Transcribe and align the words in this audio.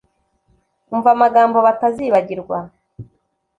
umva 0.93 1.09
amagambo 1.15 1.57
batazibagirwa 1.67 2.57